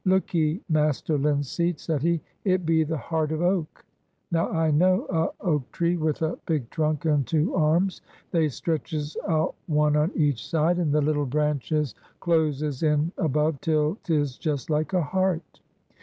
[0.03, 2.21] "Look 'ee, Master Linseed," said he.
[2.43, 3.85] "It be the Heart of Oak.
[4.31, 8.01] Now I know a oak tree with a big trunk and two arms.
[8.31, 13.99] They stretches out one on each side, and the little branches closes in above till
[14.03, 15.59] 'tis just like a heart.